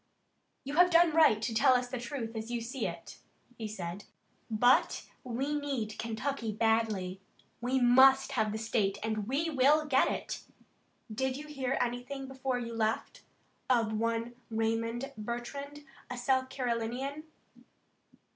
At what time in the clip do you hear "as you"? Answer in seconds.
2.35-2.59